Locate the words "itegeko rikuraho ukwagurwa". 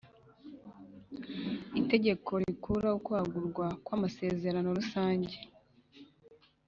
1.81-3.65